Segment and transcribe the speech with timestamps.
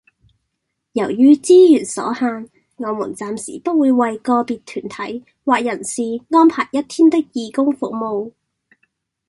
[0.93, 8.31] 由於資源所限，我們暫時不會為個別團體或人士安排一天的義工服務